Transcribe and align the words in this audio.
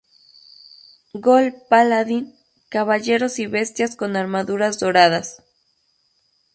Gold 1.13 1.67
Paladin: 1.69 2.33
Caballeros 2.69 3.37
y 3.37 3.45
bestias 3.45 3.95
con 3.95 4.15
armaduras 4.15 4.79
doradas. 4.79 5.43